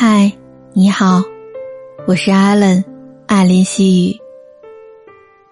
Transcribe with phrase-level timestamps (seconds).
[0.00, 0.32] 嗨，
[0.74, 1.24] 你好，
[2.06, 2.84] 我是艾伦，
[3.26, 4.16] 艾琳细雨。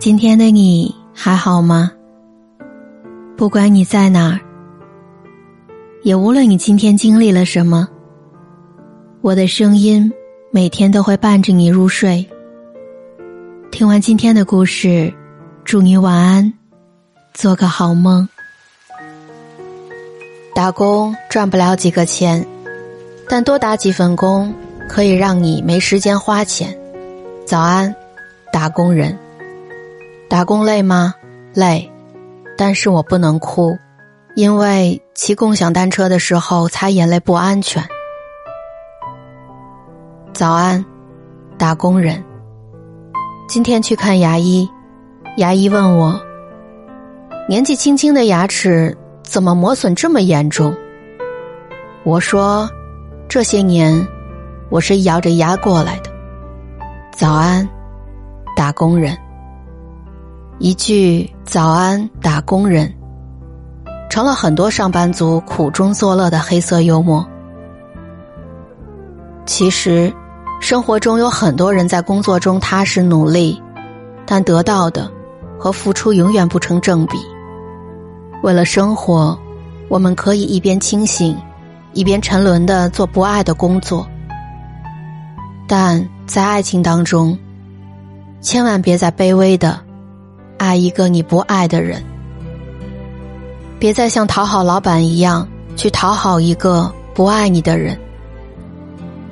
[0.00, 1.92] 今天的你还好吗？
[3.36, 4.40] 不管你在哪儿，
[6.02, 7.88] 也无论你今天经历了什么，
[9.20, 10.12] 我的声音
[10.50, 12.28] 每天都会伴着你入睡。
[13.70, 15.14] 听完今天的故事，
[15.64, 16.52] 祝你晚安，
[17.32, 18.28] 做个好梦。
[20.52, 22.44] 打工赚不了几个钱，
[23.32, 24.54] 但多打几份工
[24.86, 26.78] 可以让你没时间花钱。
[27.46, 27.96] 早安，
[28.52, 29.18] 打工人。
[30.28, 31.14] 打工累吗？
[31.54, 31.90] 累，
[32.58, 33.74] 但是我不能哭，
[34.36, 37.82] 因为骑共享单车的时候擦眼泪不安全。
[40.34, 40.84] 早安，
[41.56, 42.22] 打工人。
[43.48, 44.68] 今天去看牙医，
[45.38, 46.20] 牙医问我，
[47.48, 48.94] 年纪轻轻的牙齿。
[49.22, 50.76] 怎么磨损这么严重？
[52.04, 52.68] 我说，
[53.34, 54.06] 这些年
[54.68, 56.10] 我是咬着牙过来的。
[57.12, 57.66] 早安，
[58.54, 59.16] 打工人。
[60.58, 62.92] 一句“早安，打工人”，
[64.10, 67.26] 成了很多上班族苦中作乐的黑色幽默。
[69.46, 70.12] 其实，
[70.60, 73.58] 生活中有很多人在工作中踏实努力，
[74.26, 75.10] 但得到的
[75.58, 77.16] 和付出永远不成正比。
[78.42, 79.38] 为了生活，
[79.88, 81.34] 我们可以一边清醒，
[81.92, 84.06] 一边沉沦的做不爱的工作。
[85.66, 87.38] 但在爱情当中，
[88.40, 89.78] 千万别再卑微的
[90.58, 92.02] 爱一个你不爱的人，
[93.78, 97.98] 别再像讨好老板一样去讨好一个不爱你的人。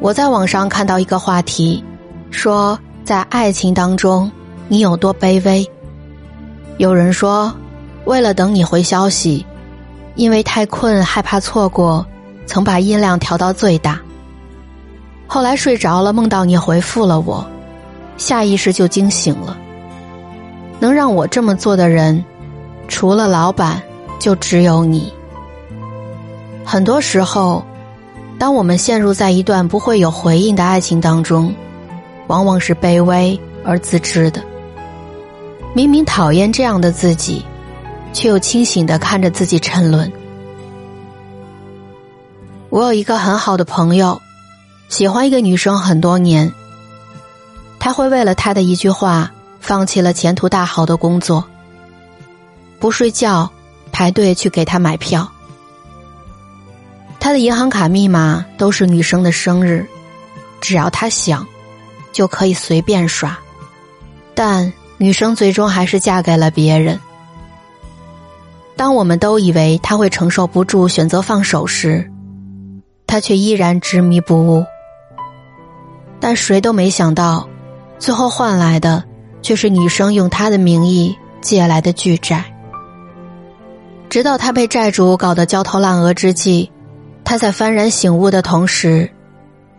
[0.00, 1.82] 我在网上看到一个话题，
[2.30, 4.30] 说在爱情当中
[4.68, 5.68] 你有多卑微？
[6.78, 7.52] 有人说。
[8.04, 9.44] 为了等你回消息，
[10.14, 12.06] 因为太困害怕错过，
[12.46, 14.00] 曾把音量调到最大。
[15.26, 17.46] 后来睡着了，梦到你回复了我，
[18.16, 19.58] 下意识就惊醒了。
[20.78, 22.24] 能让我这么做的人，
[22.88, 23.82] 除了老板，
[24.18, 25.12] 就只有你。
[26.64, 27.64] 很多时候，
[28.38, 31.54] 当我们陷入在一段不会有回应的爱情当中，
[32.28, 34.40] 往往是卑微而自知的。
[35.74, 37.44] 明明讨厌这样的自己。
[38.12, 40.10] 却又清醒的看着自己沉沦。
[42.68, 44.20] 我有一个很好的朋友，
[44.88, 46.52] 喜欢一个女生很多年。
[47.78, 51.44] 他会为了她的一句话，放弃了前途大好的工作，
[52.80, 53.50] 不睡觉
[53.92, 55.30] 排队去给她买票。
[57.18, 59.86] 他的银行卡密码都是女生的生日，
[60.60, 61.46] 只要他想，
[62.12, 63.36] 就可以随便刷。
[64.34, 67.00] 但女生最终还是嫁给了别人。
[68.76, 72.08] 当我们都以为他会承受不住，选择放手时，
[73.06, 74.64] 他却依然执迷不悟。
[76.18, 77.48] 但谁都没想到，
[77.98, 79.04] 最后换来的
[79.42, 82.44] 却是女生用他的名义借来的巨债。
[84.08, 86.70] 直到他被债主搞得焦头烂额之际，
[87.24, 89.10] 他在幡然醒悟的同时，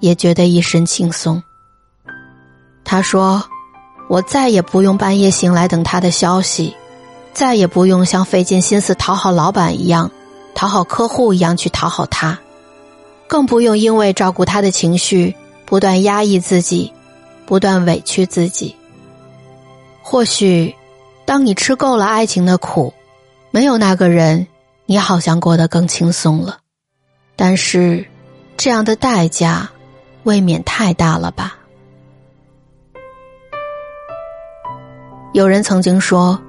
[0.00, 1.42] 也觉得一身轻松。
[2.84, 3.42] 他说
[4.08, 6.74] ：“我再也不用半夜醒来等他的消息。”
[7.32, 10.10] 再也不用像费尽心思讨好老板一样，
[10.54, 12.38] 讨好客户一样去讨好他，
[13.28, 16.92] 更不用因为照顾他的情绪不断压抑自己，
[17.46, 18.74] 不断委屈自己。
[20.02, 20.74] 或许，
[21.24, 22.94] 当你吃够了爱情的苦，
[23.50, 24.46] 没有那个人，
[24.86, 26.58] 你好像过得更轻松了。
[27.34, 28.06] 但是，
[28.56, 29.70] 这样的代价，
[30.22, 31.56] 未免太大了吧？
[35.32, 36.40] 有人曾经说。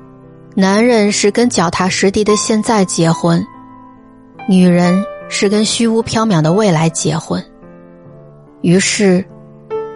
[0.60, 3.46] 男人是跟脚踏实地的现在结婚，
[4.50, 7.44] 女人是跟虚无缥缈的未来结婚。
[8.62, 9.26] 于是，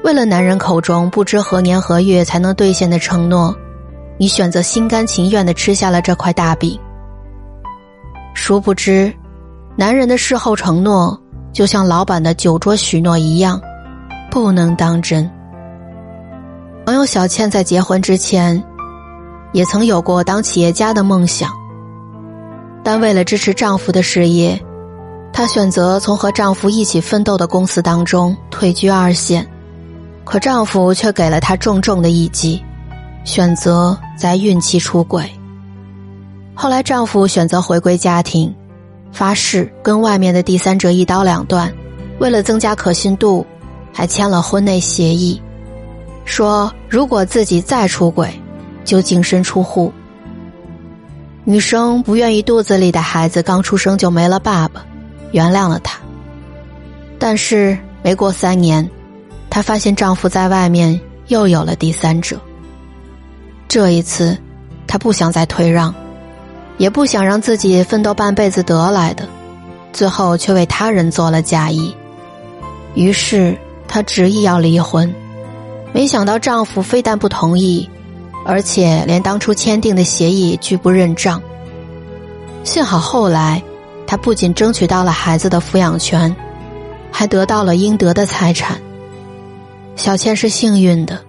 [0.03, 3.55] 为了男人口中不知何年何月才能兑现的承诺，
[4.17, 6.79] 你选择心甘情愿的吃下了这块大饼。
[8.33, 9.13] 殊不知，
[9.75, 11.19] 男人的事后承诺
[11.51, 13.61] 就像老板的酒桌许诺一样，
[14.29, 15.29] 不能当真。
[16.85, 18.63] 朋友小倩在结婚之前。
[19.53, 21.51] 也曾有过当企业家的梦想，
[22.85, 24.57] 但为了支持丈夫的事业，
[25.41, 29.49] 她选择从和丈夫一起奋斗的公司当中退居二线。
[30.23, 32.63] 可丈夫却给了她重重的一击，
[33.23, 35.27] 选择在孕期出轨。
[36.53, 38.53] 后来丈夫选择回归家庭，
[39.11, 41.73] 发誓跟外面的第三者一刀两断。
[42.19, 43.43] 为了增加可信度，
[43.91, 45.41] 还签了婚内协议，
[46.23, 48.31] 说如果自己再出轨。
[48.83, 49.91] 就净身出户。
[51.45, 54.85] 女生不愿意肚子里的孩子刚出生就没了爸爸，
[55.31, 55.99] 原谅了他。
[57.19, 58.89] 但是没过三年，
[59.49, 62.39] 她发现丈夫在外面又有了第三者。
[63.67, 64.37] 这一次，
[64.87, 65.93] 她不想再退让，
[66.77, 69.27] 也不想让自己奋斗半辈子得来的，
[69.93, 71.95] 最后却为他人做了嫁衣。
[72.95, 73.57] 于是，
[73.87, 75.13] 她执意要离婚，
[75.93, 77.87] 没想到丈夫非但不同意，
[78.45, 81.41] 而且连当初签订的协议拒不认账。
[82.63, 83.61] 幸好后来，
[84.11, 86.35] 他不仅争取到了孩子的抚养权。
[87.13, 88.81] 还得到了应得的财产。
[89.95, 91.23] 小倩是幸运的，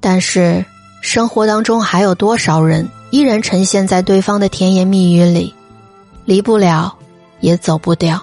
[0.00, 0.64] 但是
[1.00, 5.54] 生活当中还有多少人依然沉陷在对方的甜言蜜语里，
[6.24, 6.94] 离不了，
[7.40, 8.20] 也走不掉，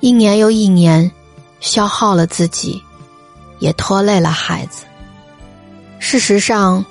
[0.00, 1.10] 一年又一年，
[1.60, 2.82] 消耗了自己，
[3.58, 4.84] 也拖累了孩子。
[5.98, 6.84] 事实上，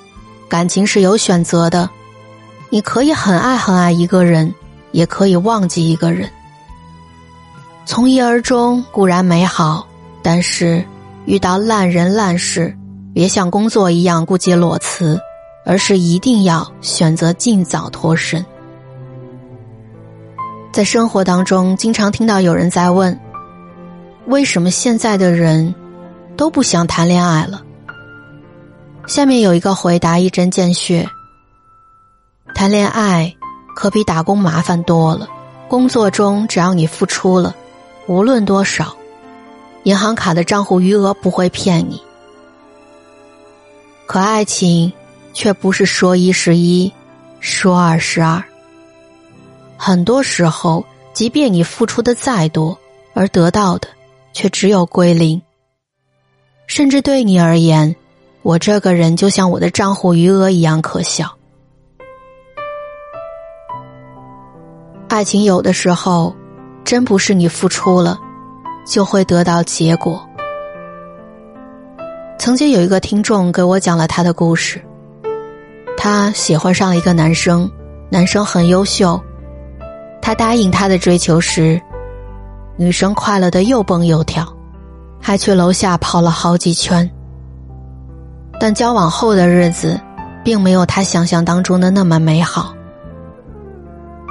[0.48, 1.90] 感情是有选择的，
[2.70, 4.54] 你可以很爱很爱一个人，
[4.92, 6.28] 也可以忘记一个人。
[7.86, 9.86] 从一而终固然美好，
[10.22, 10.84] 但是
[11.24, 12.76] 遇到烂人烂事，
[13.14, 15.18] 别像工作一样顾及裸辞，
[15.64, 18.44] 而是一定要选择尽早脱身。
[20.70, 23.18] 在生活当中，经常听到有人在问：
[24.26, 25.74] 为什么现在的人
[26.36, 27.62] 都不想谈恋爱了？
[29.06, 31.08] 下面有一个回答一针见血：
[32.54, 33.34] 谈恋爱
[33.78, 35.28] 可比打工麻烦多了。
[35.68, 37.54] 工作中只要你付出了。
[38.08, 38.96] 无论多少，
[39.84, 42.02] 银行卡的账户余额不会骗你。
[44.04, 44.92] 可爱情
[45.32, 46.92] 却不是说一是一，
[47.38, 48.42] 说二是二。
[49.76, 52.76] 很多时候，即便你付出的再多，
[53.14, 53.86] 而得到的
[54.32, 55.40] 却只有归零。
[56.66, 57.94] 甚至对你而言，
[58.42, 61.37] 我这个人就像我的账户余额一样可笑。
[65.08, 66.34] 爱情有的时候。
[66.84, 68.18] 真不是你付出了，
[68.86, 70.26] 就会得到结果。
[72.38, 74.82] 曾经有一个听众给我讲了他的故事，
[75.98, 77.70] 他喜欢上了一个男生，
[78.08, 79.20] 男生很优秀，
[80.22, 81.78] 他答应他的追求时，
[82.78, 84.50] 女生快乐的又蹦又跳，
[85.20, 87.06] 还去楼下跑了好几圈。
[88.58, 90.00] 但交往后的日子，
[90.42, 92.72] 并没有他想象当中的那么美好。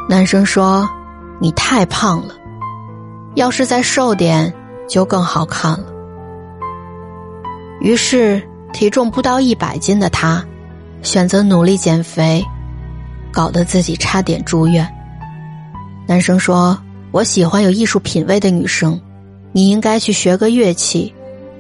[0.10, 0.90] 男生说
[1.40, 2.34] ：“你太胖了。”
[3.36, 4.52] 要是再瘦点，
[4.88, 5.86] 就更好看了。
[7.82, 10.44] 于是，体重不到一百斤的他，
[11.02, 12.44] 选择努力减肥，
[13.32, 14.88] 搞得自己差点住院。
[16.08, 16.76] 男生说
[17.12, 19.00] ：“我喜欢有艺术品味的女生，
[19.52, 21.14] 你应该去学个乐器，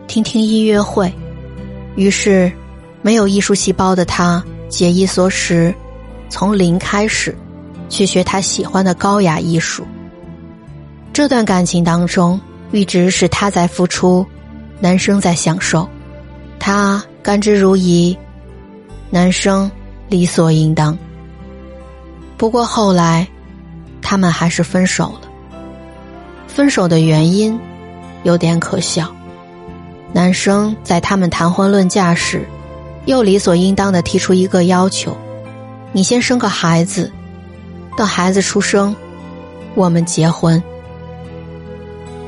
[0.07, 1.13] 听听音乐会。”
[1.95, 2.51] 于是，
[3.01, 5.75] 没有艺术细胞的他，节衣缩食，
[6.29, 7.37] 从零开始，
[7.89, 9.85] 去学他喜欢的高雅艺术。
[11.13, 12.39] 这段感情当中，
[12.71, 14.25] 一直是他在付出，
[14.79, 15.87] 男生在享受，
[16.59, 18.15] 他甘之如饴，
[19.09, 19.69] 男生
[20.09, 20.97] 理所应当。
[22.37, 23.27] 不过后来，
[24.01, 25.21] 他们还是分手了。
[26.47, 27.59] 分手的原因
[28.23, 29.11] 有点可笑，
[30.13, 32.45] 男生在他们谈婚论嫁时，
[33.05, 35.17] 又理所应当的提出一个要求：
[35.91, 37.11] 你先生个孩子，
[37.97, 38.95] 等孩子出生，
[39.73, 40.61] 我们结婚。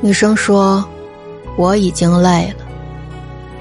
[0.01, 0.83] 女生说
[1.57, 2.65] ：“我已经累了，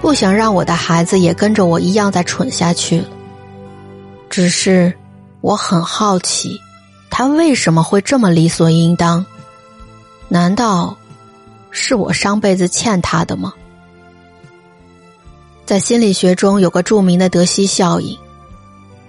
[0.00, 3.08] 不想让我的孩子也跟着我一样再蠢下去了。
[4.30, 4.90] 只是
[5.42, 6.58] 我很好奇，
[7.10, 9.26] 他为什么会这么理所应当？
[10.28, 10.96] 难道
[11.70, 13.52] 是我上辈子欠他的吗？”
[15.66, 18.16] 在心理学中有个著名的德西效应，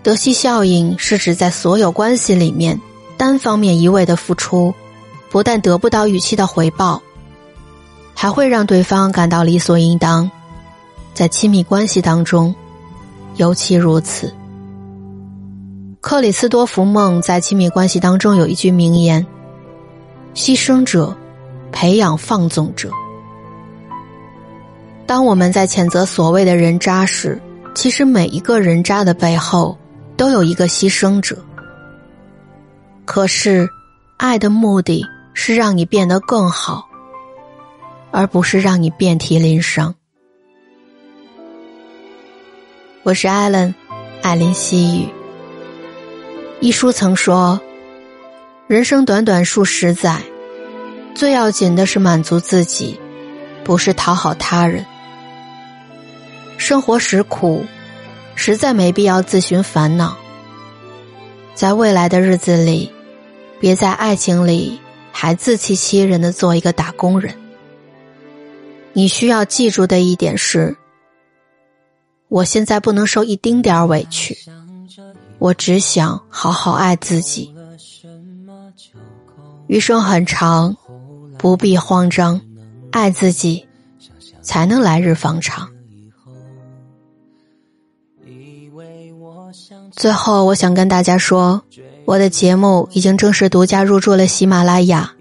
[0.04, 2.78] 德西效应是指在所有关系里面，
[3.20, 4.74] 单方面一味的付出，
[5.30, 7.02] 不但得不到预期的回报。
[8.16, 10.32] 还会让对方感到理所应当，
[11.14, 12.56] 在亲密关系当中，
[13.36, 14.34] 尤其如此。
[16.00, 19.28] 克里斯多福梦在亲密关系当中有一句名言
[20.34, 21.14] ：“牺牲者，
[21.74, 22.90] 培养放纵者。”
[25.06, 27.38] 当我们在谴责所谓的人渣时，
[27.76, 29.78] 其实每一个人渣的背后
[30.16, 31.38] 都有一个牺牲者。
[33.12, 33.68] 可是，
[34.18, 36.88] 爱的目的是让你变得更好。
[38.12, 39.96] 而不是让你遍体鳞伤。
[43.02, 43.74] 我是艾伦，
[44.22, 45.10] 艾琳西语。
[46.60, 47.60] 一书曾说
[48.70, 50.22] ：“人生短短数十载，
[51.16, 53.00] 最要紧的是满足自己，
[53.64, 54.86] 不是讨好他人。
[56.60, 57.66] 生活实苦，
[58.36, 60.16] 实在没必要自寻烦恼。
[61.56, 62.90] 在未来的日子里，
[63.60, 64.80] 别在爱情里
[65.12, 67.36] 还自欺欺人的做一个打工人。”
[68.94, 70.76] 你需要记住的一点是，
[72.28, 74.38] 我现在不能受一丁点儿委屈，
[75.38, 77.54] 我只想好好爱自己。
[79.68, 80.76] 余生很长，
[81.38, 82.42] 不必慌张，
[82.92, 83.66] 爱自己，
[84.42, 85.70] 才能来日方长。
[89.92, 91.64] 最后，我想跟大家说，
[92.10, 95.12] 我的节目已经正式独家入驻了喜马拉雅。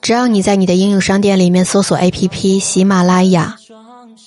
[0.00, 3.56] 只要你在你的应用商店里面搜索 APP 喜马拉雅，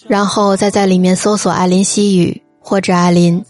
[0.05, 3.41] 然后再在里面搜索艾琳西语或者艾琳，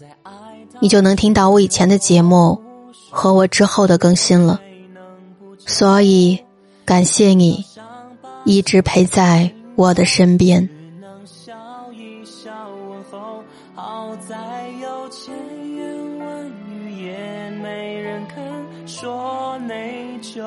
[0.78, 2.62] 你就能听到我以前的节目
[3.10, 4.60] 和我之后的更新了。
[5.66, 6.38] 所以，
[6.84, 7.64] 感谢你
[8.44, 10.70] 一直陪在我的身边。
[19.04, 20.40] 说内疚。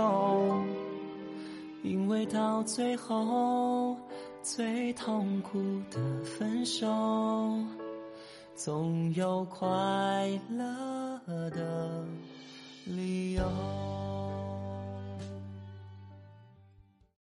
[1.84, 3.96] 因为到最后，
[4.42, 5.60] 最痛苦
[5.92, 6.88] 的分手，
[8.56, 9.68] 总有快
[10.50, 11.22] 乐
[11.52, 12.04] 的
[12.86, 13.44] 理由。